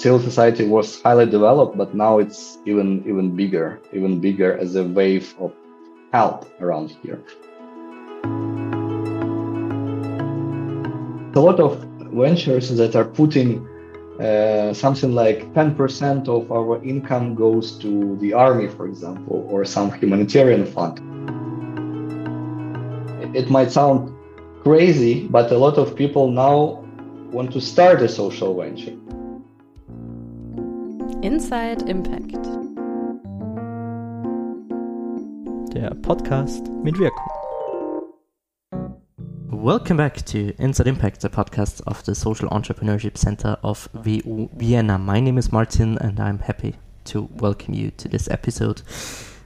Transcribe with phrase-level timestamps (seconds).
[0.00, 4.84] civil society was highly developed, but now it's even even bigger, even bigger as a
[4.84, 5.52] wave of
[6.10, 7.20] help around here.
[11.34, 11.84] A lot of
[12.24, 13.50] ventures that are putting
[14.18, 19.92] uh, something like 10% of our income goes to the army, for example, or some
[19.92, 20.98] humanitarian fund.
[23.36, 24.12] It might sound
[24.62, 26.84] crazy, but a lot of people now
[27.36, 28.96] want to start a social venture.
[31.22, 32.46] Inside Impact.
[35.74, 37.26] Der Podcast mit Wirkung.
[39.50, 44.96] Welcome back to Inside Impact, the podcast of the Social Entrepreneurship Center of Vienna.
[44.96, 48.80] My name is Martin, and I'm happy to welcome you to this episode.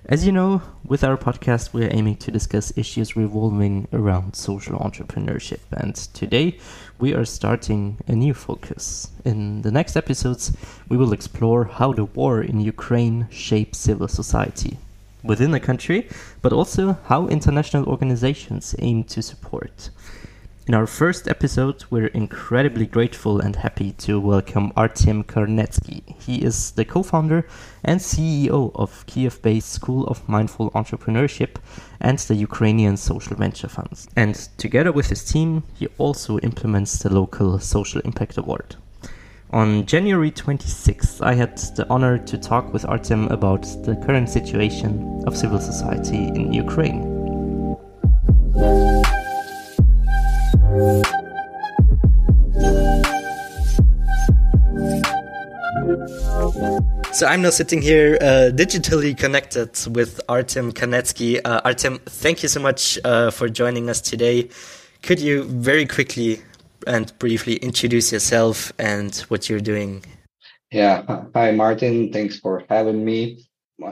[0.06, 4.78] As you know, with our podcast, we are aiming to discuss issues revolving around social
[4.78, 5.60] entrepreneurship.
[5.72, 6.58] And today,
[6.98, 9.08] we are starting a new focus.
[9.24, 10.54] In the next episodes,
[10.90, 14.76] we will explore how the war in Ukraine shapes civil society
[15.22, 16.06] within the country,
[16.42, 19.88] but also how international organizations aim to support.
[20.66, 26.18] In our first episode, we're incredibly grateful and happy to welcome Artem Karnetsky.
[26.22, 27.46] He is the co founder
[27.84, 31.56] and CEO of Kiev based School of Mindful Entrepreneurship
[32.00, 34.08] and the Ukrainian Social Venture Funds.
[34.16, 38.76] And together with his team, he also implements the local Social Impact Award.
[39.50, 45.22] On January 26th, I had the honor to talk with Artem about the current situation
[45.26, 47.02] of civil society in Ukraine.
[57.12, 61.40] So I'm now sitting here uh, digitally connected with Artem Kanetsky.
[61.44, 64.48] Uh, Artem, thank you so much uh, for joining us today.
[65.02, 66.40] Could you very quickly
[66.88, 70.04] and briefly introduce yourself and what you're doing?
[70.72, 71.04] Yeah.
[71.36, 72.12] Hi, Martin.
[72.12, 73.46] Thanks for having me.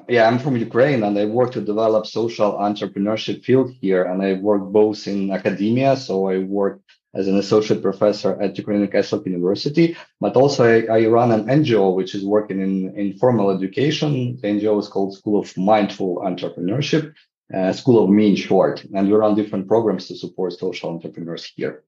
[0.08, 4.04] Yeah, I'm from Ukraine and I work to develop social entrepreneurship field here.
[4.04, 5.96] And I work both in academia.
[5.96, 6.80] So I work
[7.14, 11.94] as an associate professor at Ukrainian Catholic University, but also I, I, run an NGO
[11.94, 14.38] which is working in, in formal education.
[14.40, 17.12] The NGO is called School of Mindful Entrepreneurship,
[17.54, 21.44] uh, School of Me in short, and we run different programs to support social entrepreneurs
[21.54, 21.84] here.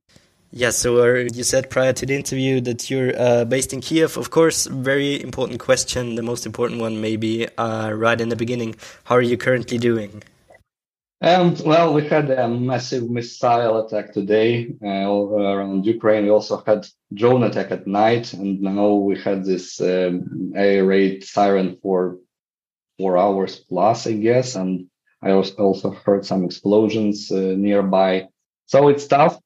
[0.56, 4.16] Yeah, so uh, you said prior to the interview that you're uh, based in Kiev.
[4.16, 8.76] Of course, very important question, the most important one maybe uh, right in the beginning.
[9.03, 10.22] How are you currently doing?
[11.20, 16.22] Um, well, we had a massive missile attack today uh, around Ukraine.
[16.22, 21.25] We also had drone attack at night, and now we had this um, air raid
[21.25, 22.19] siren for
[22.97, 24.54] four hours plus, I guess.
[24.54, 24.87] And
[25.20, 28.28] I also heard some explosions uh, nearby.
[28.66, 29.41] So it's tough.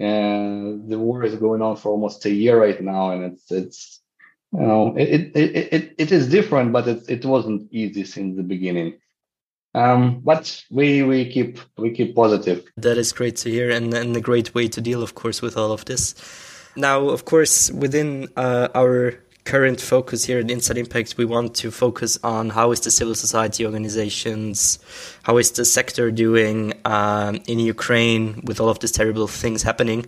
[0.00, 4.00] Uh, the war is going on for almost a year right now, and it's it's
[4.52, 8.42] you know it it it, it is different, but it it wasn't easy since the
[8.42, 8.98] beginning.
[9.74, 12.64] Um, but we we keep we keep positive.
[12.76, 15.56] That is great to hear, and, and a great way to deal, of course, with
[15.56, 16.14] all of this.
[16.76, 19.14] Now, of course, within uh, our
[19.44, 23.14] current focus here at Inside Impact, we want to focus on how is the civil
[23.14, 24.78] society organizations,
[25.24, 30.06] how is the sector doing um, in Ukraine with all of these terrible things happening.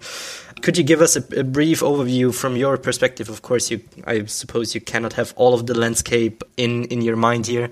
[0.62, 3.28] Could you give us a, a, brief overview from your perspective?
[3.28, 7.16] Of course, you I suppose you cannot have all of the landscape in in your
[7.16, 7.70] mind here,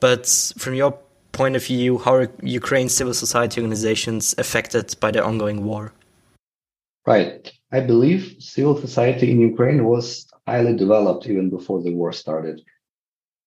[0.00, 0.26] but
[0.58, 0.98] from your
[1.32, 5.92] point of view, how are Ukraine civil society organizations affected by the ongoing war?
[7.06, 7.52] Right.
[7.72, 12.60] I believe civil society in Ukraine was highly developed even before the war started.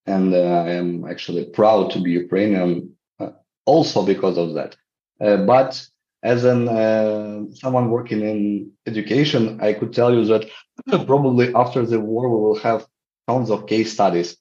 [0.06, 3.32] And uh, I am actually proud to be Ukrainian uh,
[3.66, 4.76] also because of that.
[5.22, 5.86] Uh, but
[6.24, 10.46] as an uh, someone working in education, I could tell you that
[11.06, 12.88] probably after the war we will have
[13.28, 14.38] tons of case studies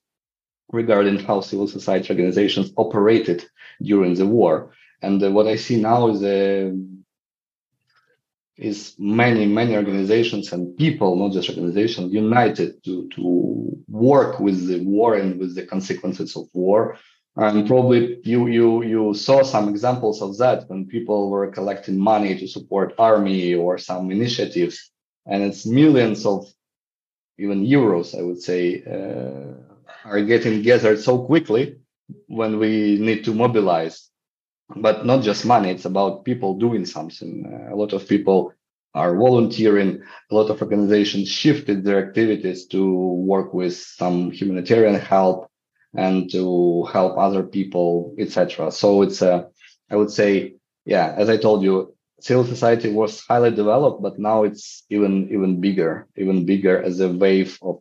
[0.73, 3.45] regarding how civil society organizations operated
[3.83, 4.73] during the war.
[5.03, 6.71] And uh, what I see now is uh,
[8.59, 14.81] is many many organizations and people, not just organizations, united to to work with the
[14.85, 16.99] war and with the consequences of war.
[17.37, 22.37] And probably you you you saw some examples of that when people were collecting money
[22.39, 24.91] to support army or some initiatives,
[25.25, 26.47] and it's millions of
[27.39, 28.83] even euros, I would say.
[28.83, 29.69] Uh,
[30.05, 31.77] are getting gathered so quickly
[32.27, 34.08] when we need to mobilize.
[34.77, 37.45] But not just money, it's about people doing something.
[37.47, 38.53] Uh, a lot of people
[38.95, 40.03] are volunteering.
[40.31, 45.51] A lot of organizations shifted their activities to work with some humanitarian help
[45.95, 48.71] and to help other people, etc.
[48.71, 49.49] So it's a,
[49.91, 50.55] I would say,
[50.85, 55.61] yeah, as I told you, civil society was highly developed, but now it's even even
[55.61, 57.81] bigger, even bigger as a wave of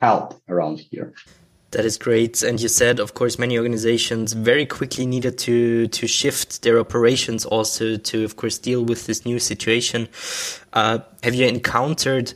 [0.00, 1.14] help around here.
[1.72, 2.42] That is great.
[2.42, 7.44] And you said, of course, many organizations very quickly needed to to shift their operations
[7.46, 10.08] also to, of course, deal with this new situation.
[10.72, 12.34] Uh, have you encountered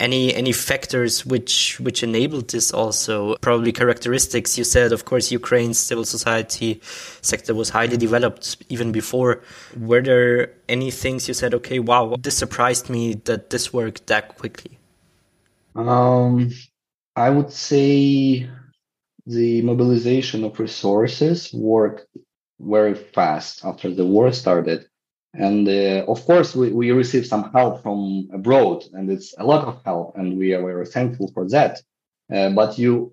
[0.00, 5.78] any any factors which which enabled this also probably characteristics you said of course ukraine's
[5.78, 6.80] civil society
[7.20, 9.42] sector was highly developed even before
[9.76, 14.36] were there any things you said okay wow this surprised me that this worked that
[14.38, 14.78] quickly
[15.76, 16.50] um
[17.14, 18.48] i would say
[19.38, 22.06] the mobilization of resources worked
[22.58, 24.80] very fast after the war started
[25.34, 29.66] and uh, of course, we, we received some help from abroad, and it's a lot
[29.66, 31.80] of help, and we are very thankful for that.
[32.32, 33.12] Uh, but you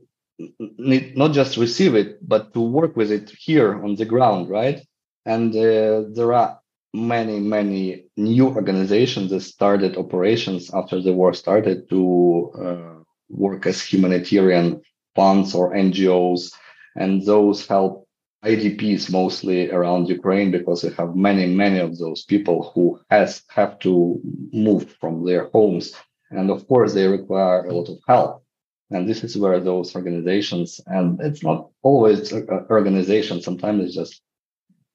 [0.78, 4.86] need not just receive it, but to work with it here on the ground, right?
[5.26, 6.60] And uh, there are
[6.94, 13.82] many, many new organizations that started operations after the war started to uh, work as
[13.82, 14.82] humanitarian
[15.18, 16.54] funds or NGOs,
[16.96, 18.08] and those help
[18.46, 23.80] IDPs mostly around Ukraine because we have many, many of those people who has have
[23.80, 24.22] to
[24.54, 25.86] move from their homes.
[26.30, 28.44] And of course, they require a lot of help.
[28.92, 32.32] And this is where those organizations, and it's not always
[32.80, 34.22] organizations, sometimes it's just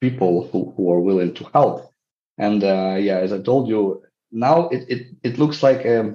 [0.01, 1.91] people who, who are willing to help.
[2.39, 6.15] And uh, yeah, as I told you, now it, it, it looks like a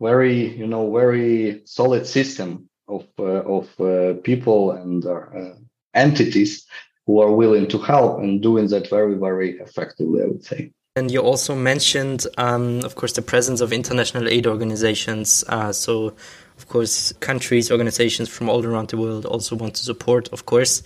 [0.00, 5.54] very, you know, very solid system of, uh, of uh, people and uh,
[5.94, 6.66] entities
[7.06, 10.72] who are willing to help and doing that very, very effectively, I would say.
[10.96, 15.44] And you also mentioned, um, of course, the presence of international aid organizations.
[15.48, 16.14] Uh, so,
[16.56, 20.82] of course, countries, organizations from all around the world also want to support, of course.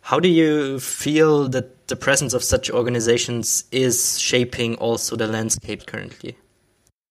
[0.00, 5.86] How do you feel that the presence of such organizations is shaping also the landscape
[5.86, 6.36] currently?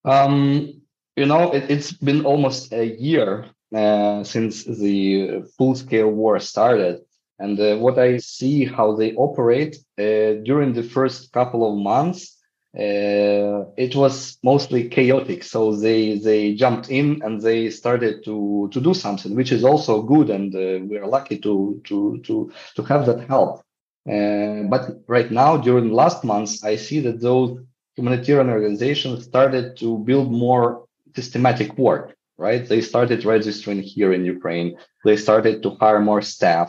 [0.05, 0.81] Um,
[1.15, 7.01] you know, it, has been almost a year uh, since the full scale war started.
[7.39, 12.37] And uh, what I see how they operate uh, during the first couple of months,
[12.77, 15.43] uh, it was mostly chaotic.
[15.43, 20.01] So they they jumped in and they started to to do something, which is also
[20.03, 23.63] good, and uh, we are lucky to to to to have that help.
[24.05, 27.59] But right now, during last months, I see that those
[27.95, 30.85] humanitarian organizations started to build more
[31.15, 32.15] systematic work.
[32.47, 34.69] Right, they started registering here in Ukraine.
[35.05, 36.67] They started to hire more staff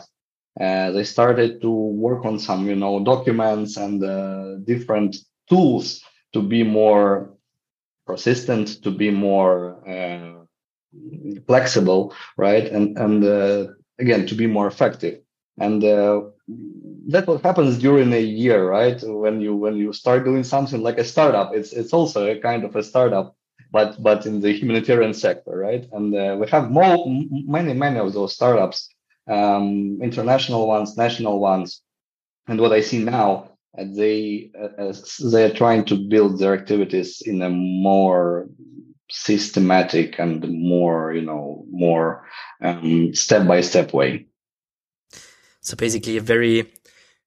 [0.59, 5.17] uh, they started to work on some, you know, documents and uh, different
[5.49, 6.03] tools
[6.33, 7.33] to be more
[8.05, 10.45] persistent, to be more uh,
[11.47, 12.65] flexible, right?
[12.65, 13.67] And and uh,
[13.99, 15.21] again, to be more effective.
[15.59, 16.21] And uh,
[17.07, 19.01] that what happens during a year, right?
[19.03, 22.63] When you when you start doing something like a startup, it's it's also a kind
[22.63, 23.35] of a startup,
[23.73, 25.85] but but in the humanitarian sector, right?
[25.91, 26.95] And uh, we have more
[27.57, 28.93] many many of those startups
[29.27, 31.81] um, international ones, national ones.
[32.47, 34.93] And what I see now, uh, they uh,
[35.31, 38.49] they are trying to build their activities in a more
[39.09, 42.25] systematic and more, you know, more
[43.13, 44.27] step by step way.
[45.61, 46.71] So basically, a very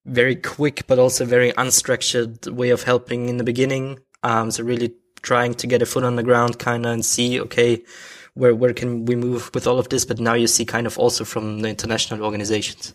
[0.05, 3.99] very quick but also very unstructured way of helping in the beginning.
[4.23, 4.95] Um, so really
[5.27, 7.83] trying to get a foot on the ground, kind of, and see, okay,
[8.35, 10.05] where where can we move with all of this?
[10.07, 12.95] But now you see kind of also from the international organizations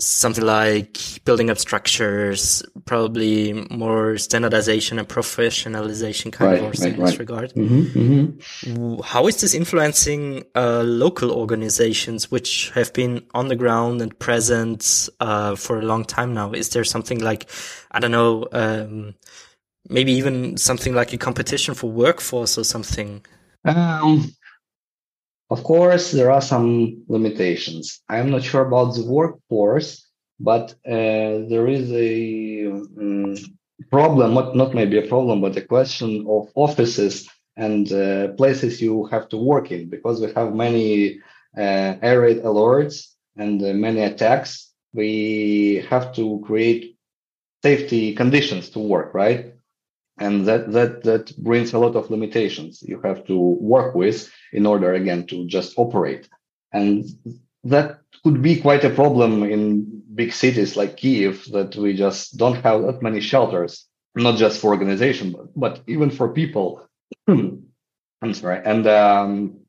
[0.00, 7.00] something like building up structures, probably more standardization and professionalization kind right, of right, in
[7.00, 7.10] right.
[7.10, 7.52] this regard.
[7.52, 9.00] Mm-hmm, mm-hmm.
[9.02, 15.08] How is this influencing uh, local organizations which have been on the ground and present
[15.20, 16.52] uh, for a long time now?
[16.52, 17.48] Is there something like,
[17.90, 19.14] I don't know, um,
[19.88, 23.24] maybe even something like a competition for workforce or something?
[23.64, 24.32] Um,
[25.50, 28.00] of course, there are some limitations.
[28.08, 30.06] I'm not sure about the workforce,
[30.38, 33.36] but uh, there is a um,
[33.90, 39.06] problem, not, not maybe a problem, but a question of offices and uh, places you
[39.06, 41.20] have to work in because we have many
[41.56, 44.72] uh, air raid alerts and uh, many attacks.
[44.92, 46.96] We have to create
[47.62, 49.49] safety conditions to work, right?
[50.20, 54.66] And that that that brings a lot of limitations you have to work with in
[54.66, 56.28] order again to just operate.
[56.72, 57.04] And
[57.64, 62.62] that could be quite a problem in big cities like kiev that we just don't
[62.62, 66.86] have that many shelters not just for organization but, but even for people.
[67.28, 68.60] I'm sorry.
[68.64, 69.60] And um,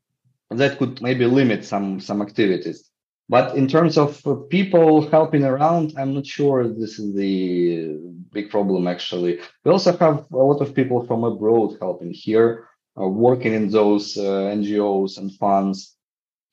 [0.50, 2.91] that could maybe limit some some activities
[3.28, 7.98] but in terms of people helping around, I'm not sure this is the
[8.32, 9.40] big problem actually.
[9.64, 12.68] We also have a lot of people from abroad helping here,
[13.00, 15.96] uh, working in those uh, NGOs and funds.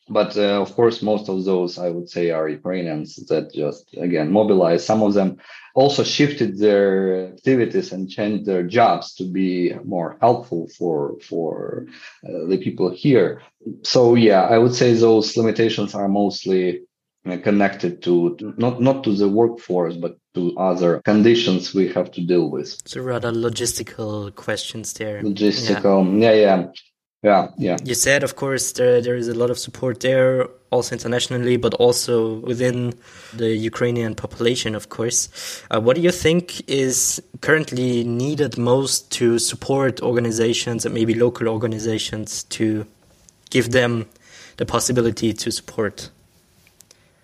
[0.09, 4.31] But uh, of course, most of those I would say are Ukrainians that just again
[4.31, 4.85] mobilized.
[4.85, 5.37] Some of them
[5.75, 11.85] also shifted their activities and changed their jobs to be more helpful for for
[12.27, 13.41] uh, the people here.
[13.83, 16.81] So yeah, I would say those limitations are mostly
[17.25, 22.09] uh, connected to, to not not to the workforce but to other conditions we have
[22.11, 22.69] to deal with.
[22.85, 25.21] So rather logistical questions there.
[25.21, 26.57] Logistical, yeah, yeah.
[26.57, 26.67] yeah
[27.23, 27.77] yeah yeah.
[27.83, 31.73] You said of course there there is a lot of support there also internationally but
[31.73, 32.93] also within
[33.33, 35.29] the ukrainian population of course.
[35.69, 41.47] Uh, what do you think is currently needed most to support organizations and maybe local
[41.47, 42.85] organizations to
[43.49, 44.07] give them
[44.57, 46.09] the possibility to support?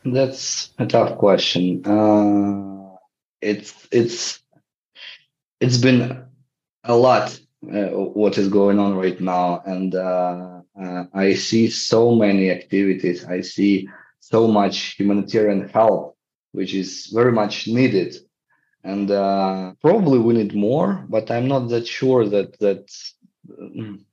[0.03, 1.85] That's a tough question.
[1.85, 2.95] Uh,
[3.41, 4.39] it's it's
[5.59, 6.23] it's been
[6.83, 7.39] a lot
[8.13, 9.61] what is going on right now.
[9.65, 13.25] And uh, uh, i see so many activities.
[13.25, 16.15] I see so much humanitarian help
[16.51, 18.15] which is very much needed.
[18.83, 22.85] And uh, probably we need more but i'm not that sure that that
[23.49, 24.03] mm,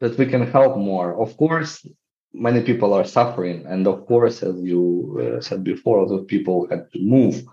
[0.00, 1.20] that we can help more.
[1.20, 1.86] Of course
[2.32, 3.64] many people are suffering.
[3.66, 4.82] And of course as you
[5.22, 7.44] uh, said before a lot of people had to move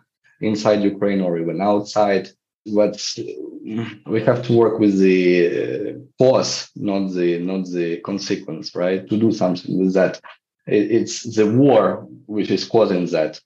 [0.42, 2.30] inside ukraine or even outside
[2.66, 3.02] but
[4.06, 9.08] we have to work with the cause, not the not the consequence, right?
[9.10, 10.22] To do something with that.
[10.68, 13.40] it's the war which is causing that,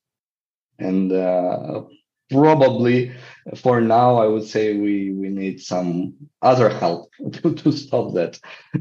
[0.77, 1.84] and uh,
[2.29, 3.12] probably
[3.55, 8.39] for now, I would say we we need some other help to, to stop that.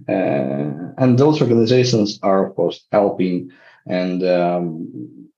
[0.08, 3.52] Uh, and those organizations are, of course, helping.
[3.86, 5.28] And um,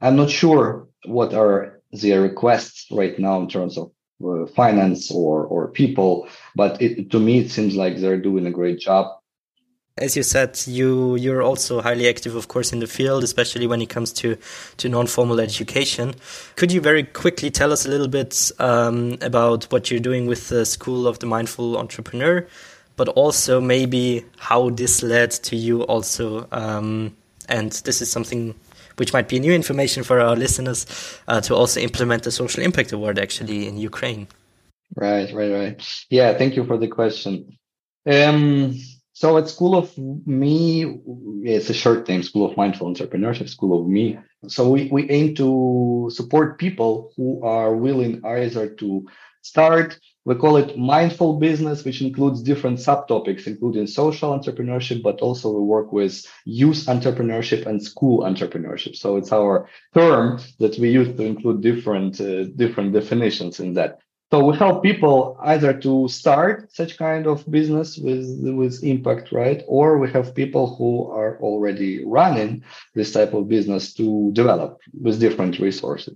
[0.00, 3.90] I'm not sure what are their requests right now in terms of
[4.24, 8.50] uh, finance or or people but it, to me it seems like they're doing a
[8.50, 9.16] great job.
[9.96, 13.80] As you said you you're also highly active of course in the field especially when
[13.80, 14.36] it comes to
[14.76, 16.14] to non-formal education.
[16.56, 20.48] Could you very quickly tell us a little bit um, about what you're doing with
[20.48, 22.46] the school of the mindful entrepreneur
[22.96, 27.16] but also maybe how this led to you also um,
[27.48, 28.54] and this is something
[29.00, 30.84] which might be new information for our listeners
[31.26, 34.28] uh, to also implement the social impact award actually in Ukraine.
[34.94, 36.04] Right, right, right.
[36.10, 37.56] Yeah, thank you for the question.
[38.04, 38.78] Um,
[39.14, 39.86] so at School of
[40.26, 41.00] Me,
[41.44, 44.18] it's a short name, School of Mindful Entrepreneurship, School of Me.
[44.48, 49.06] So we, we aim to support people who are willing either to
[49.40, 49.98] start
[50.30, 55.60] we call it mindful business, which includes different subtopics, including social entrepreneurship, but also we
[55.60, 58.94] work with youth entrepreneurship and school entrepreneurship.
[58.94, 63.98] So it's our term that we use to include different uh, different definitions in that.
[64.30, 68.26] So we help people either to start such kind of business with
[68.60, 69.64] with impact, right?
[69.66, 72.62] Or we have people who are already running
[72.94, 76.14] this type of business to develop with different resources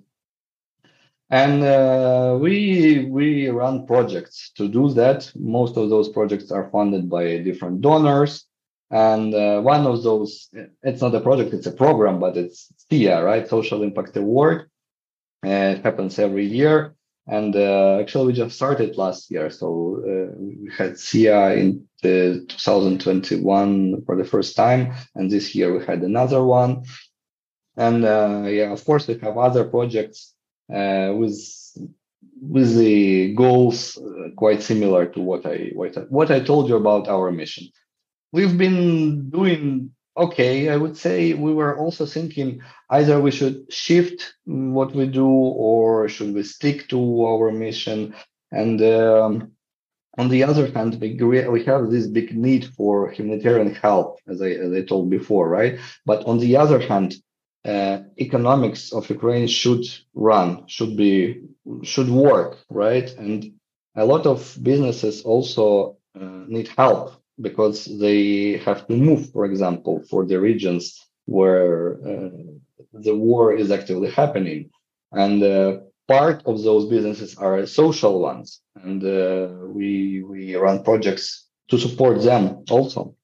[1.35, 5.33] and uh, we we run projects to do that.
[5.35, 8.47] Most of those projects are funded by different donors.
[8.93, 10.49] And uh, one of those
[10.85, 13.49] it's not a project it's a program but it's SIA right?
[13.49, 14.71] Social impact award.
[15.43, 16.95] And it happens every year.
[17.27, 19.51] And uh, actually we just started last year.
[19.51, 24.95] So uh, we had SIA in 2021 for the first time.
[25.17, 26.85] And this year we had another one.
[27.77, 30.34] And uh, yeah of course we have other projects uh,
[30.69, 31.39] with
[32.41, 36.77] with the goals uh, quite similar to what I, what I what I told you
[36.77, 37.69] about our mission.
[38.33, 40.69] We've been doing okay.
[40.69, 46.09] I would say we were also thinking either we should shift what we do or
[46.09, 48.15] should we stick to our mission.
[48.51, 49.53] And um,
[50.19, 54.51] on the other hand, we, we have this big need for humanitarian help, as I,
[54.51, 55.79] as I told before, right?
[56.07, 57.17] But on the other hand,
[57.65, 61.41] uh, economics of Ukraine should run, should be,
[61.83, 63.11] should work, right?
[63.17, 63.53] And
[63.97, 70.03] a lot of businesses also uh, need help because they have to move, for example,
[70.11, 72.31] for the regions where uh,
[72.93, 74.71] the war is actively happening.
[75.13, 81.49] And uh, part of those businesses are social ones, and uh, we we run projects
[81.71, 83.15] to support them also.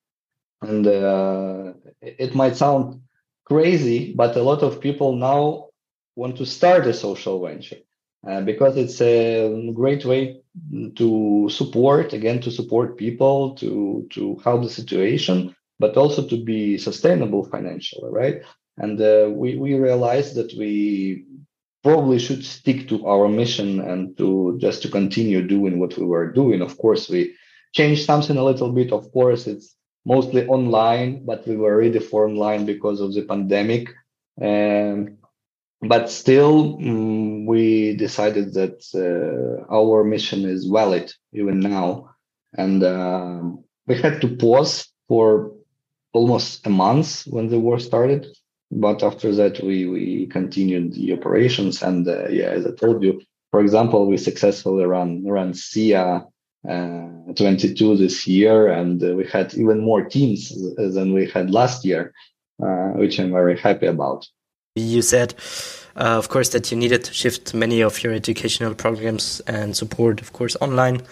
[0.62, 3.02] And uh, it might sound
[3.50, 5.66] crazy, but a lot of people now
[6.14, 7.80] want to start a social venture
[8.28, 10.40] uh, because it's a great way
[10.94, 16.76] to support again to support people to to help the situation but also to be
[16.78, 18.42] sustainable financially right?
[18.76, 21.24] And uh, we we realized that we
[21.82, 26.30] probably should stick to our mission and to just to continue doing what we were
[26.32, 26.60] doing.
[26.62, 27.34] Of course we
[27.72, 28.92] changed something a little bit.
[28.92, 29.74] Of course it's
[30.10, 33.84] mostly online, but we were ready for online because of the pandemic.
[34.48, 35.18] Um,
[35.92, 38.76] but still, um, we decided that
[39.06, 42.10] uh, our mission is valid even now,
[42.62, 43.40] and uh,
[43.86, 44.74] we had to pause
[45.08, 45.52] for
[46.12, 48.26] almost a month when the war started.
[48.70, 53.12] But after that, we we continued the operations, and uh, yeah, as I told you,
[53.52, 56.06] for example, we successfully ran ran SIA
[56.64, 62.12] 22 this year, and uh, we had even more teams than we had last year,
[62.62, 64.26] uh, which I'm very happy about.
[64.76, 65.34] You said,
[65.96, 70.20] uh, of course, that you needed to shift many of your educational programs and support,
[70.20, 71.02] of course, online.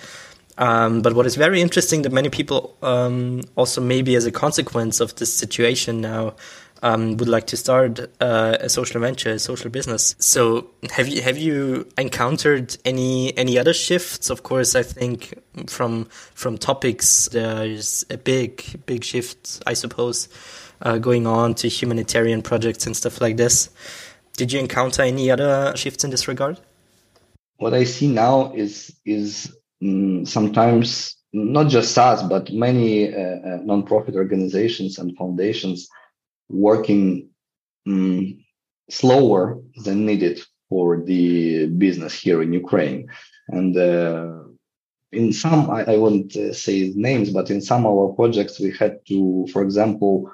[0.58, 4.98] Um, but what is very interesting that many people um, also maybe as a consequence
[4.98, 6.34] of this situation now
[6.82, 10.14] um, would like to start uh, a social venture, a social business.
[10.18, 14.30] So have you have you encountered any any other shifts?
[14.30, 15.34] Of course, I think
[15.66, 20.28] from from topics there's a big big shift, I suppose,
[20.82, 23.70] uh, going on to humanitarian projects and stuff like this.
[24.36, 26.60] Did you encounter any other shifts in this regard?
[27.56, 33.58] What I see now is is mm, sometimes not just us, but many uh, uh,
[33.58, 35.88] nonprofit organizations and foundations
[36.48, 37.28] working
[37.86, 38.44] um,
[38.90, 43.08] slower than needed for the business here in Ukraine.
[43.48, 44.44] And uh,
[45.12, 48.72] in some, I, I won't uh, say names, but in some of our projects, we
[48.72, 50.30] had to, for example,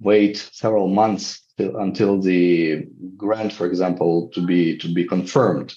[0.00, 5.74] wait several months until the grant, for example, to be to be confirmed.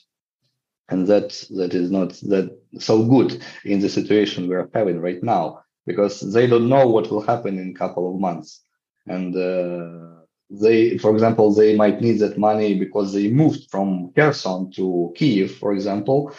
[0.90, 5.22] And that that is not that so good in the situation we are having right
[5.22, 8.62] now because they don't know what will happen in a couple of months
[9.08, 14.72] and uh, they for example they might need that money because they moved from kherson
[14.72, 16.32] to kiev for example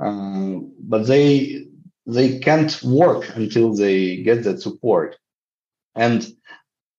[0.00, 1.66] uh, but they
[2.06, 5.16] they can't work until they get that support
[5.94, 6.32] and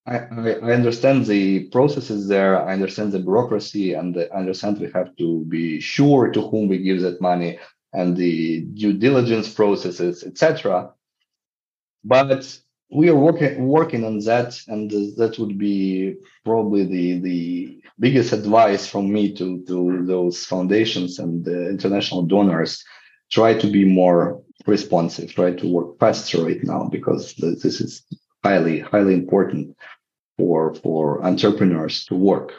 [0.07, 2.65] I, I, understand the processes there.
[2.65, 6.77] I understand the bureaucracy, and I understand we have to be sure to whom we
[6.77, 7.59] give that money
[7.91, 10.91] and the due diligence processes, etc.
[12.05, 12.57] But
[12.89, 18.87] we are working working on that, and that would be probably the the biggest advice
[18.87, 22.83] from me to to those foundations and international donors.
[23.29, 25.33] Try to be more responsive.
[25.33, 28.03] Try to work faster right now because this is
[28.43, 29.75] highly highly important
[30.37, 32.53] for for entrepreneurs to work,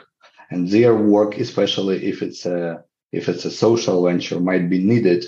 [0.51, 5.25] and their work, especially if it's a if it's a social venture, might be needed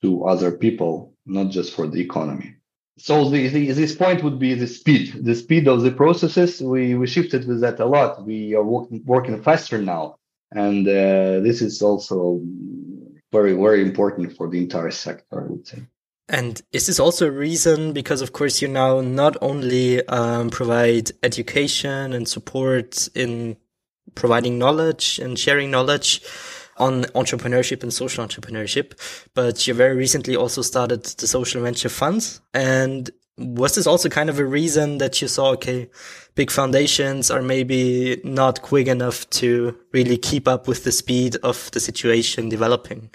[0.00, 2.57] to other people, not just for the economy
[2.98, 5.24] so the, the, this point would be the speed.
[5.24, 8.24] The speed of the processes we we shifted with that a lot.
[8.24, 10.16] We are working working faster now.
[10.50, 12.40] And uh, this is also
[13.32, 15.82] very very important for the entire sector i would say.
[16.30, 17.92] And is this also a reason?
[17.92, 23.56] Because of course you now not only um, provide education and support in
[24.14, 26.22] providing knowledge and sharing knowledge
[26.78, 28.92] on entrepreneurship and social entrepreneurship,
[29.34, 32.40] but you very recently also started the social venture funds.
[32.54, 35.88] And was this also kind of a reason that you saw, okay,
[36.34, 41.70] big foundations are maybe not quick enough to really keep up with the speed of
[41.70, 43.10] the situation developing?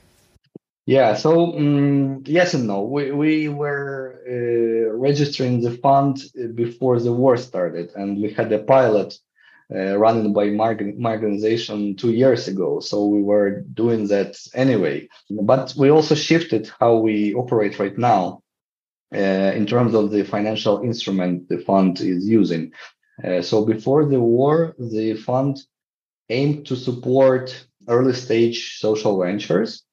[0.86, 2.82] Yeah, so um, yes and no.
[2.84, 6.24] We, we were uh, registering the fund
[6.56, 9.18] before the war started, and we had a pilot
[9.74, 12.80] uh, running by my, my organization two years ago.
[12.80, 15.08] So we were doing that anyway.
[15.30, 18.44] But we also shifted how we operate right now
[19.14, 22.72] uh, in terms of the financial instrument the fund is using.
[23.24, 25.58] Uh, so before the war, the fund
[26.30, 29.84] aimed to support early stage social ventures.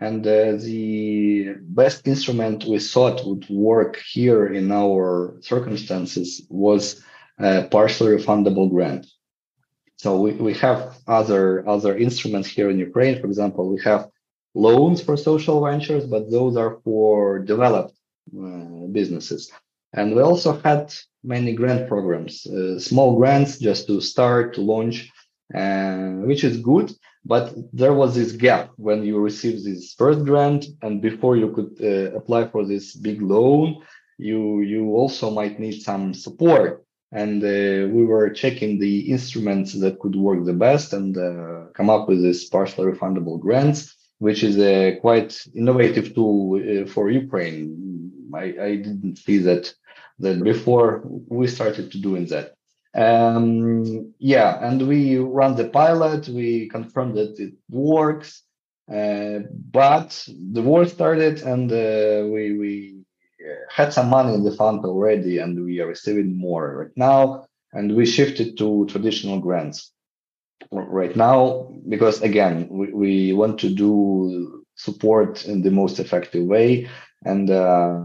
[0.00, 7.02] And uh, the best instrument we thought would work here in our circumstances was
[7.38, 9.06] a partially refundable grant.
[9.98, 13.20] So we, we have other other instruments here in Ukraine.
[13.20, 14.08] For example, we have
[14.54, 17.94] loans for social ventures, but those are for developed
[18.32, 19.50] uh, businesses.
[19.92, 25.10] And we also had many grant programs, uh, small grants just to start, to launch,
[25.54, 26.92] uh, which is good.
[27.24, 31.72] But there was this gap when you receive this first grant, and before you could
[31.82, 33.82] uh, apply for this big loan,
[34.18, 39.98] you you also might need some support and uh, we were checking the instruments that
[39.98, 44.58] could work the best and uh, come up with this partially refundable grants which is
[44.58, 48.10] a quite innovative tool uh, for ukraine.
[48.34, 49.72] I, I, didn't see that
[50.18, 51.02] that before.
[51.04, 52.54] We started to doing that.
[52.94, 56.28] Um, yeah and we run the pilot.
[56.28, 58.42] We confirmed that it works
[58.92, 59.40] uh,
[59.70, 62.97] but the war started and uh, we we
[63.70, 67.46] had some money in the fund already and we are receiving more right now.
[67.72, 69.92] And we shifted to traditional grants
[70.72, 76.88] right now because again, we, we want to do support in the most effective way.
[77.24, 78.04] And uh,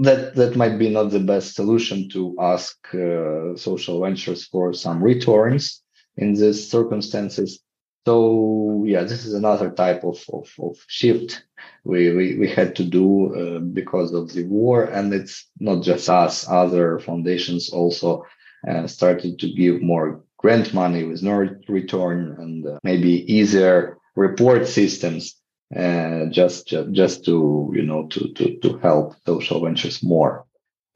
[0.00, 5.02] that that might be not the best solution to ask uh, social ventures for some
[5.02, 5.82] returns
[6.16, 7.60] in these circumstances.
[8.04, 11.44] So yeah, this is another type of of, of shift
[11.84, 16.08] we, we we had to do uh, because of the war, and it's not just
[16.08, 18.24] us; other foundations also
[18.68, 24.66] uh, started to give more grant money with no return and uh, maybe easier report
[24.66, 25.36] systems
[25.74, 30.44] uh, just, just just to you know to to to help social ventures more.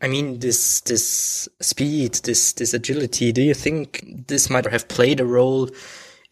[0.01, 3.33] I mean, this this speed, this this agility.
[3.33, 5.71] Do you think this might have played a role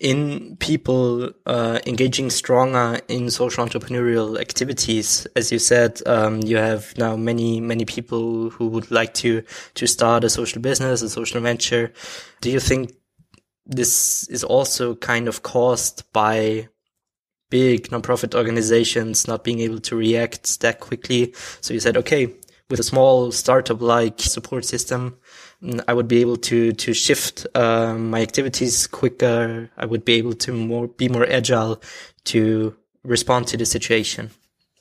[0.01, 5.27] in people uh, engaging stronger in social entrepreneurial activities?
[5.37, 9.43] As you said, um, you have now many many people who would like to
[9.75, 11.93] to start a social business, a social venture.
[12.41, 12.93] Do you think
[13.67, 16.69] this is also kind of caused by
[17.55, 21.33] big nonprofit organizations not being able to react that quickly.
[21.61, 22.35] So you said, okay,
[22.69, 25.19] with a small startup like support system,
[25.89, 29.71] I would be able to to shift uh, my activities quicker.
[29.77, 31.81] I would be able to more be more agile
[32.25, 34.31] to respond to the situation.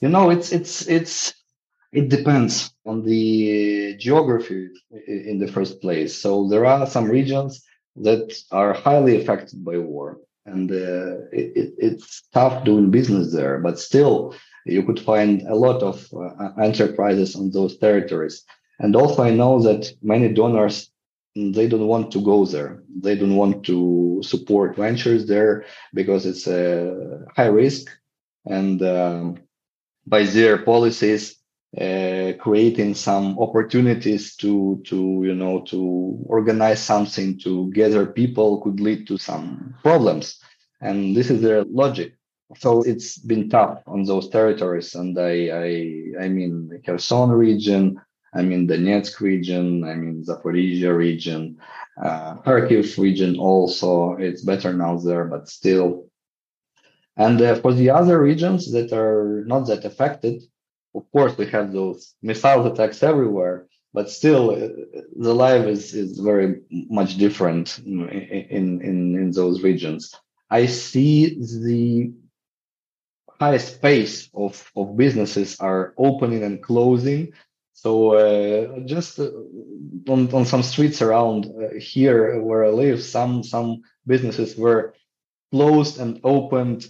[0.02, 1.34] You know, it's it's it's
[1.91, 4.69] it depends on the geography
[5.08, 6.15] in the first place.
[6.15, 7.63] So there are some regions
[7.98, 13.60] that are highly affected by war and uh, it, it's tough doing business there.
[13.60, 18.43] But still, you could find a lot of uh, enterprises on those territories.
[18.79, 20.91] And also, I know that many donors
[21.36, 22.83] they don't want to go there.
[23.01, 27.89] They don't want to support ventures there because it's a high risk,
[28.45, 29.38] and um,
[30.05, 31.38] by their policies,
[31.79, 38.79] uh, creating some opportunities to to you know to organize something to gather people could
[38.79, 40.39] lead to some problems.
[40.81, 42.13] And this is their logic.
[42.57, 44.93] So it's been tough on those territories.
[44.93, 47.99] And i i i mean the kherson region
[48.36, 51.58] i mean the donetsk region i mean zaporizhia region
[52.02, 56.10] uh, kharkiv region also it's better now there but still.
[57.15, 60.41] And uh, for the other regions that are not that affected
[60.96, 64.69] of course we have those missile attacks everywhere but still uh,
[65.15, 70.15] the life is is very much different in in in, in those regions.
[70.50, 72.12] I see the
[73.39, 77.34] highest pace of of businesses are opening and closing
[77.73, 79.29] so uh, just uh,
[80.07, 84.93] on, on some streets around uh, here where i live some some businesses were
[85.51, 86.88] closed and opened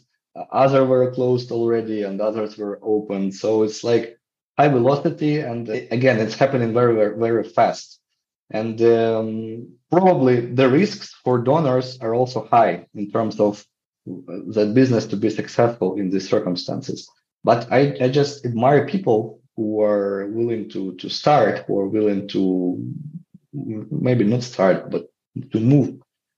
[0.52, 4.18] other were closed already and others were open so it's like
[4.58, 8.00] high velocity and again it's happening very very, very fast.
[8.52, 13.66] And um, probably the risks for donors are also high in terms of
[14.06, 17.10] that business to be successful in these circumstances.
[17.44, 22.78] But i, I just admire people who are willing to to start are willing to
[23.54, 25.08] maybe not start but
[25.52, 25.90] to move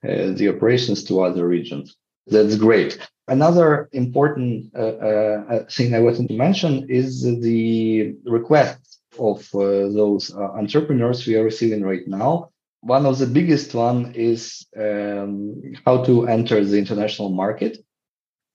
[0.04, 1.96] uh, the operations to other regions
[2.28, 9.40] that's great Another important uh, uh, thing I wanted to mention is the requests of
[9.56, 12.52] uh, those uh, entrepreneurs we are receiving right now.
[12.82, 17.84] One of the biggest one is um, how to enter the international market.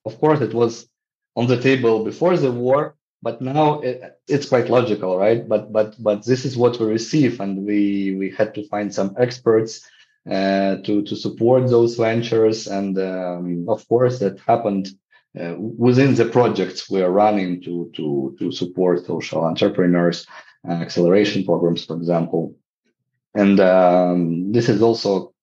[0.05, 0.89] Of course, it was
[1.35, 5.47] on the table before the war, but now it, it's quite logical, right?
[5.47, 9.15] But but but this is what we receive, and we we had to find some
[9.19, 9.87] experts
[10.31, 14.89] uh, to to support those ventures, and um, of course that happened
[15.39, 20.27] uh, within the projects we are running to to to support social entrepreneurs,
[20.69, 22.57] uh, acceleration programs, for example,
[23.35, 25.35] and um, this is also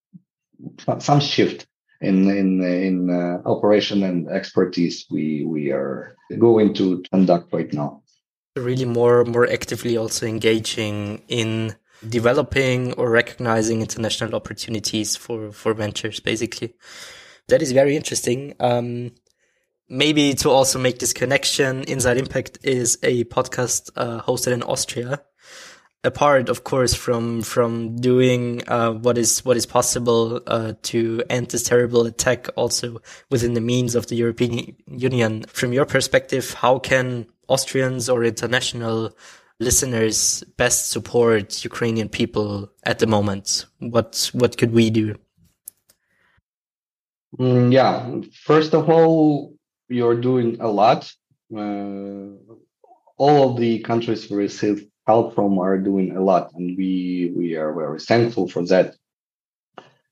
[0.99, 1.67] some shift
[2.01, 8.01] in in in uh, operation and expertise we we are going to conduct right now.
[8.55, 11.75] Really, more more actively also engaging in
[12.07, 16.75] developing or recognizing international opportunities for, for ventures, basically.
[17.47, 18.55] That is very interesting.
[18.59, 19.11] Um,
[19.89, 25.21] maybe to also make this connection, Inside Impact is a podcast uh, hosted in Austria.
[26.07, 31.49] Apart, of course, from from doing uh, what is what is possible uh, to end
[31.49, 35.43] this terrible attack, also within the means of the European Union.
[35.49, 39.11] From your perspective, how can Austrians or international
[39.59, 43.65] listeners best support Ukrainian people at the moment?
[43.79, 45.15] What what could we do?
[47.37, 49.53] Mm, yeah, first of all,
[49.89, 51.11] you're doing a lot.
[51.53, 52.31] Uh,
[53.17, 57.73] all of the countries receive help from are doing a lot, and we we are
[57.73, 58.95] very thankful for that.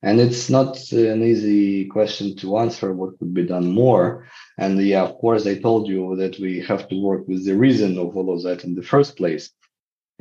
[0.01, 2.93] And it's not an easy question to answer.
[2.93, 4.27] What could be done more?
[4.57, 7.97] And yeah, of course, I told you that we have to work with the reason
[7.97, 9.51] of all of that in the first place.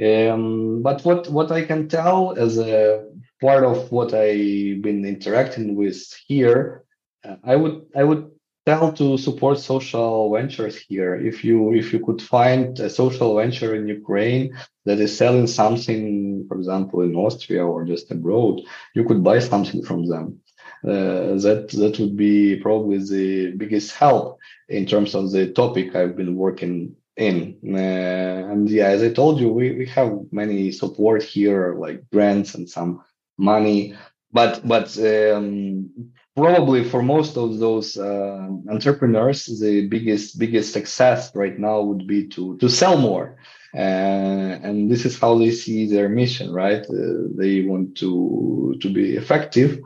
[0.03, 3.05] Um, but what what I can tell as a
[3.41, 6.83] part of what I've been interacting with here,
[7.25, 8.34] uh, I would I would
[8.67, 11.15] tell to support social ventures here.
[11.15, 16.47] If you if you could find a social venture in Ukraine that is selling something,
[16.49, 18.61] for example, in Austria or just abroad,
[18.95, 20.41] you could buy something from them.
[20.85, 26.17] Uh, that that would be probably the biggest help in terms of the topic I've
[26.17, 27.59] been working in.
[27.65, 32.55] Uh, and yeah, as I told you, we, we have many support here, like grants
[32.55, 33.03] and some
[33.39, 33.95] money.
[34.33, 35.91] But but um,
[36.37, 42.27] probably for most of those uh, entrepreneurs, the biggest biggest success right now would be
[42.29, 43.37] to to sell more.
[43.75, 46.85] Uh, and this is how they see their mission, right?
[46.89, 49.81] Uh, they want to to be effective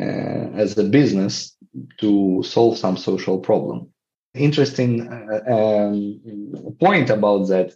[0.00, 1.56] uh, as a business
[1.98, 3.92] to solve some social problem
[4.34, 7.74] interesting uh, um, point about that.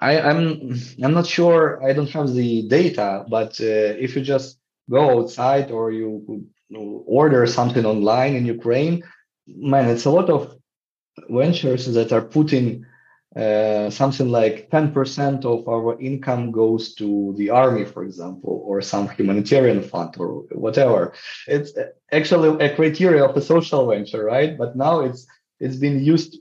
[0.00, 1.82] I, am I'm, I'm not sure.
[1.84, 7.46] I don't have the data, but uh, if you just go outside or you order
[7.46, 9.02] something online in Ukraine,
[9.46, 10.54] man, it's a lot of
[11.28, 12.84] ventures that are putting
[13.36, 19.08] uh, something like 10% of our income goes to the army, for example, or some
[19.08, 21.12] humanitarian fund or whatever.
[21.46, 21.72] It's
[22.10, 24.56] actually a criteria of a social venture, right?
[24.56, 25.26] But now it's
[25.60, 26.38] it's been used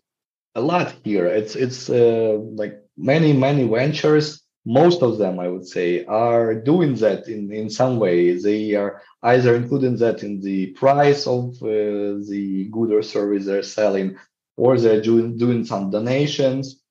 [0.56, 1.26] a lot here.
[1.28, 4.42] It's it's uh, like many many ventures.
[4.68, 8.18] Most of them, I would say, are doing that in in some way.
[8.48, 13.64] They are either including that in the price of uh, the good or service they're
[13.64, 14.18] selling,
[14.58, 16.82] or they're doing, doing some donations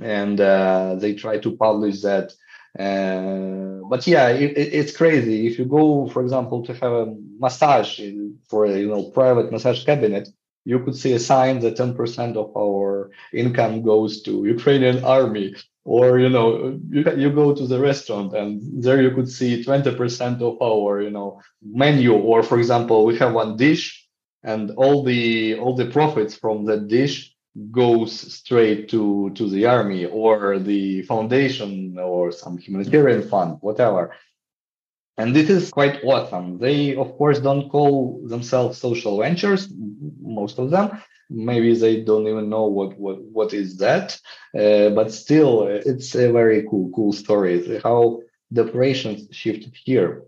[0.00, 2.32] and uh, they try to publish that.
[2.78, 5.46] Uh, but yeah, it, it's crazy.
[5.46, 8.00] If you go, for example, to have a massage
[8.48, 10.28] for a you know private massage cabinet,
[10.64, 15.54] you could see a sign that 10% of our income goes to Ukrainian army.
[15.96, 18.50] Or you know, you you go to the restaurant and
[18.84, 22.12] there you could see 20% of our you know menu.
[22.12, 23.84] Or for example, we have one dish
[24.42, 27.34] and all the all the profits from that dish
[27.70, 34.14] goes straight to to the army or the foundation or some humanitarian fund whatever
[35.16, 39.68] and this is quite awesome they of course don't call themselves social ventures
[40.20, 44.18] most of them maybe they don't even know what what what is that
[44.58, 50.22] uh, but still it's a very cool cool story how the operations shifted here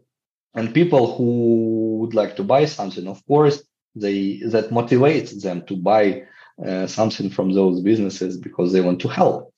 [0.54, 3.62] and people who would like to buy something of course
[3.94, 6.22] they that motivates them to buy
[6.64, 9.52] uh, something from those businesses because they want to help.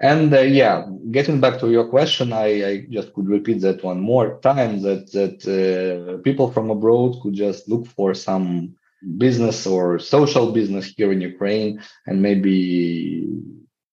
[0.00, 4.00] And uh, yeah, getting back to your question, I, I, just could repeat that one
[4.00, 8.76] more time that that uh, people from abroad could just look for some
[9.16, 13.28] business or social business here in Ukraine, and maybe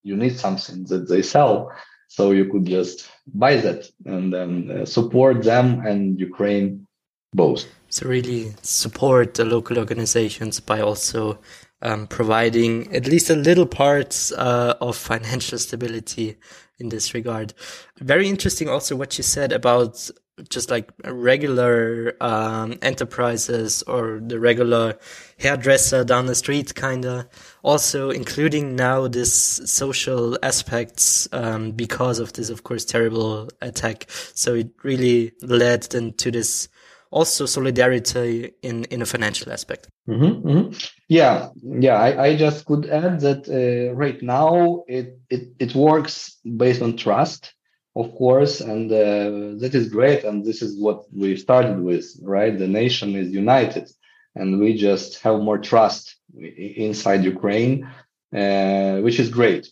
[0.03, 1.71] you need something that they sell,
[2.07, 6.87] so you could just buy that and then uh, support them and Ukraine
[7.33, 7.65] both.
[7.89, 11.39] So really support the local organizations by also
[11.81, 16.37] um, providing at least a little parts uh, of financial stability
[16.79, 17.53] in this regard.
[17.99, 20.09] Very interesting also what you said about
[20.49, 24.97] just like regular um, enterprises or the regular
[25.39, 27.25] hairdresser down the street kind of
[27.63, 29.33] also including now this
[29.65, 36.11] social aspects um, because of this of course terrible attack so it really led then
[36.13, 36.67] to this
[37.15, 39.87] also solidarity in in a financial aspect.
[40.07, 40.73] Mm-hmm, mm-hmm.
[41.07, 41.95] Yeah, yeah.
[41.95, 46.97] I, I just could add that uh, right now it, it it works based on
[46.97, 47.53] trust,
[47.95, 50.23] of course, and uh, that is great.
[50.23, 52.58] And this is what we started with, right?
[52.58, 53.89] The nation is united,
[54.36, 57.88] and we just have more trust inside Ukraine,
[58.36, 59.67] uh, which is great.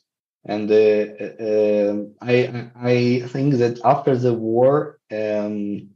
[0.45, 1.05] And uh,
[1.49, 4.99] uh, I I think that after the war.
[5.11, 5.89] Um,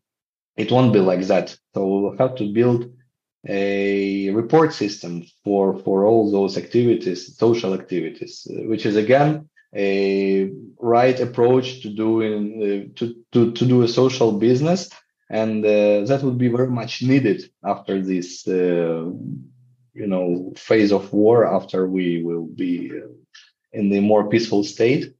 [0.57, 1.55] it won't be like that.
[1.73, 2.91] So we'll have to build
[3.47, 11.19] a report system for for all those activities, social activities, which is again a right
[11.19, 14.89] approach to doing uh, to, to to do a social business,
[15.29, 19.05] and uh, that would be very much needed after this uh,
[19.93, 21.45] you know phase of war.
[21.45, 23.07] After we will be uh,
[23.71, 25.13] in the more peaceful state,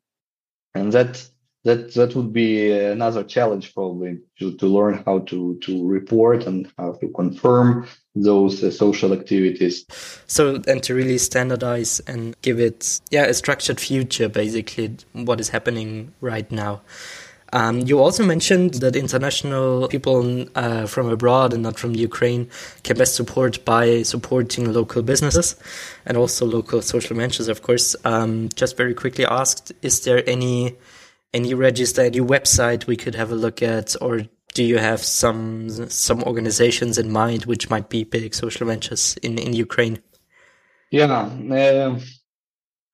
[0.74, 1.24] and that
[1.68, 6.72] that that would be another challenge probably to, to learn how to to report and
[6.78, 9.86] how to confirm those uh, social activities
[10.26, 15.50] so and to really standardize and give it yeah a structured future basically what is
[15.50, 16.82] happening right now
[17.54, 22.50] um, you also mentioned that international people uh, from abroad and not from Ukraine
[22.84, 25.56] can best support by supporting local businesses
[26.06, 27.96] and also local social ventures, of course.
[28.04, 30.76] Um, just very quickly asked, is there any
[31.34, 34.22] any register, any website we could have a look at, or
[34.54, 39.38] do you have some some organizations in mind which might be big social ventures in
[39.38, 40.02] in Ukraine?
[40.90, 42.00] Yeah, uh,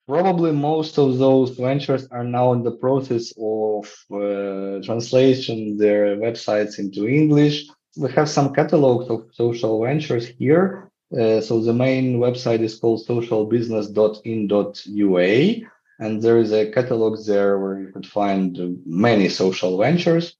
[0.08, 6.80] probably most of those ventures are now in the process of uh, translation their websites
[6.80, 7.68] into English.
[7.96, 10.90] We have some catalogs of social ventures here.
[11.16, 15.70] Uh, so the main website is called socialbusiness.in.ua
[16.04, 18.50] and there is a catalog there where you could find
[18.86, 20.36] many social ventures.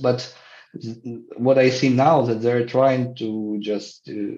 [0.00, 0.20] But
[1.36, 4.36] what I see now that they're trying to just uh,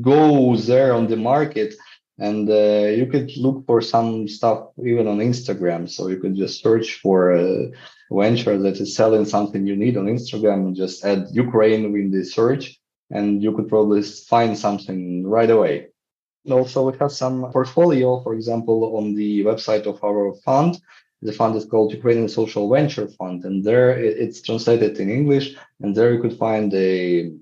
[0.00, 1.74] go there on the market
[2.18, 5.82] and uh, you could look for some stuff even on Instagram.
[5.90, 7.70] So you could just search for a
[8.10, 12.24] venture that is selling something you need on Instagram and just add Ukraine in the
[12.24, 15.88] search and you could probably find something right away.
[16.50, 20.80] Also, we have some portfolio, for example, on the website of our fund.
[21.22, 25.56] The fund is called Ukrainian Social Venture Fund, and there it's translated in English.
[25.80, 27.32] And there you could find a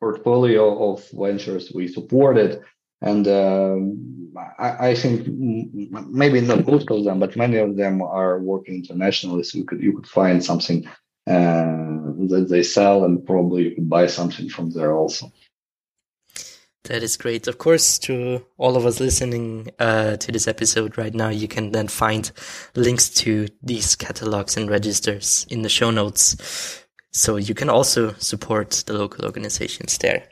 [0.00, 2.62] portfolio of ventures we supported.
[3.02, 8.40] And um, I, I, think maybe not most of them, but many of them are
[8.40, 9.42] working internationally.
[9.42, 10.86] So you could you could find something
[11.26, 12.00] uh,
[12.30, 15.32] that they sell, and probably you could buy something from there also.
[16.84, 17.46] That is great.
[17.46, 21.72] Of course, to all of us listening uh, to this episode right now, you can
[21.72, 22.30] then find
[22.74, 26.82] links to these catalogs and registers in the show notes.
[27.12, 30.26] So you can also support the local organizations there.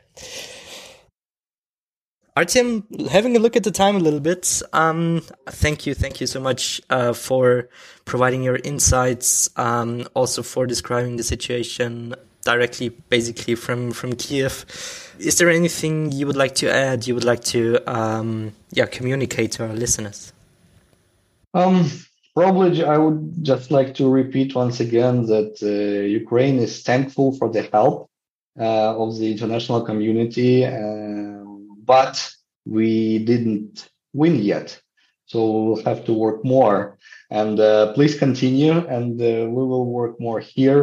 [2.35, 6.27] Artem, having a look at the time a little bit, um, thank you, thank you
[6.27, 7.67] so much uh, for
[8.05, 12.15] providing your insights, um, also for describing the situation
[12.51, 14.53] directly, basically from from Kiev.
[15.29, 16.97] Is there anything you would like to add?
[17.07, 17.61] You would like to,
[17.97, 18.29] um,
[18.77, 20.19] yeah, communicate to our listeners?
[21.53, 21.75] Um,
[22.33, 27.47] probably, I would just like to repeat once again that uh, Ukraine is thankful for
[27.55, 27.95] the help
[28.59, 31.43] uh, of the international community, uh,
[31.93, 32.15] but
[32.65, 33.89] we didn't
[34.21, 34.67] win yet.
[35.31, 36.97] So we'll have to work more.
[37.41, 40.81] And uh, please continue, and uh, we will work more here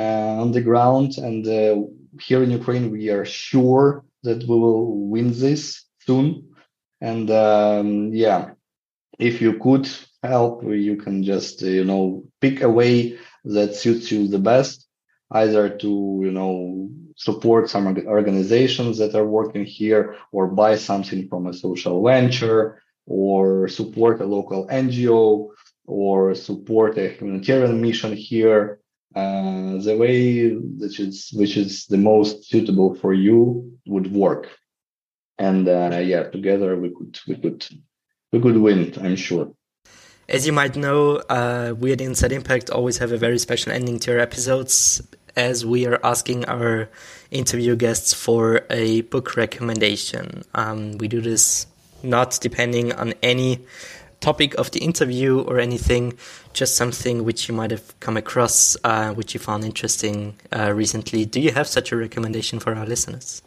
[0.00, 1.18] on the ground.
[1.18, 1.82] And uh,
[2.20, 6.54] here in Ukraine, we are sure that we will win this soon.
[7.00, 8.50] And um, yeah,
[9.18, 9.88] if you could
[10.22, 14.86] help, you can just uh, you know pick a way that suits you the best,
[15.32, 21.48] either to you know support some organizations that are working here, or buy something from
[21.48, 25.48] a social venture, or support a local NGO,
[25.86, 28.78] or support a humanitarian mission here
[29.14, 34.48] uh, the way which is which is the most suitable for you would work.
[35.38, 37.66] And uh, yeah together we could we could
[38.32, 39.52] we could win i'm sure.
[40.28, 43.98] As you might know uh, we at inside impact always have a very special ending
[44.00, 45.02] to our episodes
[45.36, 46.88] as we are asking our
[47.30, 50.44] interview guests for a book recommendation.
[50.54, 51.66] Um, we do this
[52.02, 53.60] not depending on any
[54.22, 56.14] topic of the interview or anything,
[56.54, 61.26] just something which you might have come across, uh, which you found interesting uh, recently.
[61.26, 63.42] Do you have such a recommendation for our listeners?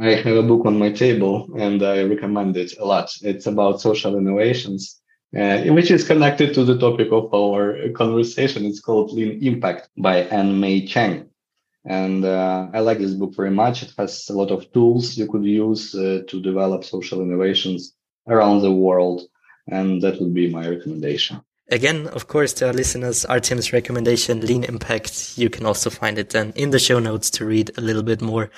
[0.00, 3.10] I have a book on my table and I recommend it a lot.
[3.22, 5.00] It's about social innovations,
[5.38, 8.64] uh, which is connected to the topic of our conversation.
[8.64, 11.28] It's called Lean Impact by Ann Mei Chang.
[11.84, 13.82] And uh, I like this book very much.
[13.82, 17.94] It has a lot of tools you could use uh, to develop social innovations
[18.26, 19.20] around the world
[19.68, 21.40] and that would be my recommendation.
[21.70, 26.30] Again, of course, to our listeners, Artem's recommendation, Lean Impact, you can also find it
[26.30, 28.50] then in the show notes to read a little bit more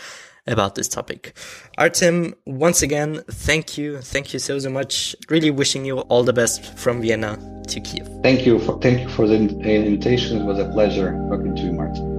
[0.48, 1.36] about this topic.
[1.78, 4.00] Artem, once again, thank you.
[4.00, 5.14] Thank you so, so much.
[5.28, 8.08] Really wishing you all the best from Vienna to Kiev.
[8.22, 8.58] Thank you.
[8.60, 10.40] For, thank you for the invitation.
[10.40, 12.16] It was a pleasure talking to you, Martin.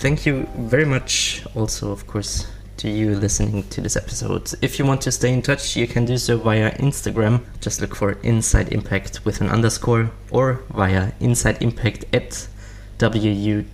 [0.00, 2.46] Thank you very much, also, of course,
[2.78, 4.52] to you listening to this episode.
[4.60, 7.42] If you want to stay in touch, you can do so via Instagram.
[7.60, 12.48] Just look for Inside Impact with an underscore or via Inside Impact at
[13.00, 13.68] wu.ac.at.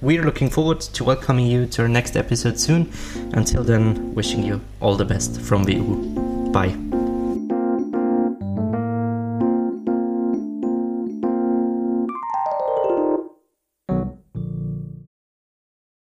[0.00, 2.92] we're looking forward to welcoming you to our next episode soon.
[3.32, 6.50] Until then, wishing you all the best from WU.
[6.52, 7.05] Bye.